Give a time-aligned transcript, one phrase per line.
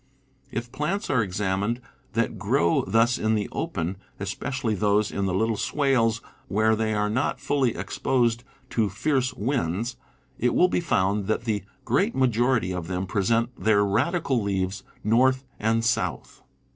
[0.51, 1.79] If plants are examined
[2.13, 7.07] that grow thus in the open, especially those in the little swales where they are
[7.07, 9.97] not fully exposed to fierce winds,
[10.39, 15.43] it will be found that the great majority of them present their radical leaves north
[15.59, 16.41] and south.